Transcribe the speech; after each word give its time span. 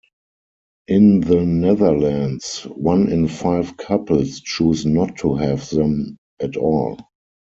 In 0.87 1.19
the 1.21 1.45
Netherlands, 1.45 2.61
one 2.63 3.11
in 3.11 3.27
five 3.27 3.77
couples 3.77 4.41
choose 4.41 4.83
not 4.83 5.17
to 5.17 5.35
have 5.35 5.69
them 5.69 6.17
at 6.39 6.57
all. 6.57 6.97